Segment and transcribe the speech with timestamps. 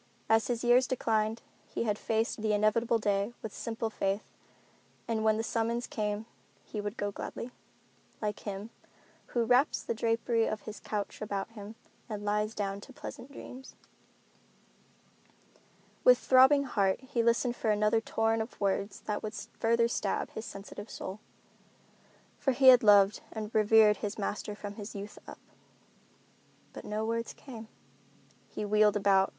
[0.27, 4.23] As his years declined he had faced the inevitable day with simple faith
[5.05, 6.25] that when the summons came
[6.65, 7.51] he would go gladly,
[8.19, 8.71] like him
[9.27, 11.75] "who wraps the drapery of his couch about him
[12.09, 13.75] and lies down to pleasant dreams."
[16.03, 20.31] With throbbing heart he listened for another torrent of words that would still further stab
[20.31, 21.19] his sensitive soul;
[22.39, 25.37] for he had loved and revered his master from his youth up.
[26.73, 27.67] But no words came.
[28.49, 29.29] He wheeled about.